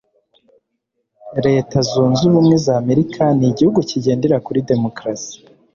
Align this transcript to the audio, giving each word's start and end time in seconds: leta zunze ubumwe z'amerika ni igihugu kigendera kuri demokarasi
leta 1.45 1.77
zunze 1.89 2.21
ubumwe 2.29 2.55
z'amerika 2.65 3.23
ni 3.37 3.45
igihugu 3.51 3.79
kigendera 3.89 4.37
kuri 4.45 4.59
demokarasi 4.71 5.35